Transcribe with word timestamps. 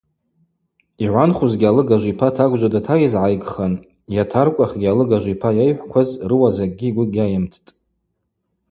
Йгӏванхузгьи 1.03 1.69
алыгажв 1.71 2.05
йпа 2.11 2.27
тагвжва 2.35 2.69
датайызгӏайгхын, 2.73 3.73
йатаркӏвахгьи 4.15 4.91
алыгажв 4.93 5.27
йпа 5.33 5.49
йайхӏвкваз 5.57 6.09
рыуа 6.29 6.49
закӏгьи 6.57 6.93
гвы 6.95 7.05
гьайымттӏ. 7.15 7.65